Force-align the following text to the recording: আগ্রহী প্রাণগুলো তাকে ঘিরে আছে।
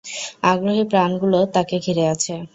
আগ্রহী 0.43 0.83
প্রাণগুলো 0.91 1.39
তাকে 1.55 1.75
ঘিরে 1.85 2.03
আছে। 2.13 2.33